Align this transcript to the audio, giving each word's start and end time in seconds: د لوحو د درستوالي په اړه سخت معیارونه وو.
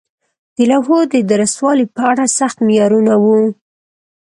د 0.55 0.57
لوحو 0.71 0.97
د 1.13 1.15
درستوالي 1.31 1.85
په 1.95 2.01
اړه 2.11 2.25
سخت 2.39 2.57
معیارونه 2.67 3.13
وو. 3.23 3.39